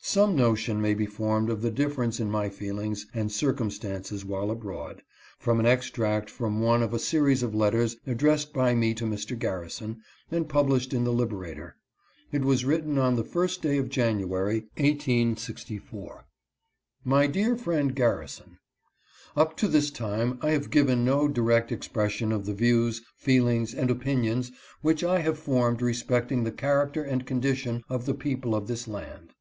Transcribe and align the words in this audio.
Some 0.00 0.36
notion 0.36 0.80
may 0.80 0.94
be 0.94 1.06
formed 1.06 1.48
of 1.50 1.62
the 1.62 1.70
difference 1.70 2.20
in 2.20 2.30
my 2.30 2.48
feelings 2.50 3.06
and 3.14 3.32
circumstances 3.32 4.22
while 4.24 4.50
abroad, 4.50 5.02
from 5.38 5.58
an 5.58 5.66
extract 5.66 6.28
from 6.30 6.60
one 6.60 6.80
of 6.82 6.92
a 6.92 6.98
series 6.98 7.42
of 7.42 7.54
letters 7.54 7.96
addressed 8.06 8.52
by 8.52 8.74
me 8.74 8.92
to 8.94 9.04
Mr. 9.06 9.36
Garrison, 9.36 10.02
and 10.30 10.48
published 10.48 10.92
in 10.92 11.02
the 11.04 11.12
Liberator. 11.12 11.76
It 12.30 12.44
was 12.44 12.66
written 12.66 12.98
on 12.98 13.16
the 13.16 13.24
1st 13.24 13.62
day 13.62 13.78
of 13.78 13.88
January, 13.88 14.68
1864:" 14.76 16.26
My 17.14 17.26
Dear 17.26 17.56
Friend 17.56 17.96
Garrison: 17.96 18.58
"Up 19.34 19.56
to 19.56 19.66
this 19.66 19.90
time, 19.90 20.38
I 20.42 20.50
have 20.50 20.70
given 20.70 21.04
no 21.04 21.26
direct 21.26 21.72
expression 21.72 22.30
of 22.30 22.44
the 22.44 22.54
views, 22.54 23.02
feelings, 23.16 23.74
and 23.74 23.90
opinions 23.90 24.52
which 24.82 25.02
I 25.02 25.20
have 25.20 25.38
formed 25.38 25.82
respecting 25.82 26.44
the 26.44 26.52
character 26.52 27.02
and 27.02 27.26
condition 27.26 27.82
of 27.88 28.04
the 28.04 28.14
people 28.14 28.54
of 28.54 28.68
this 28.68 28.86
land. 28.86 29.32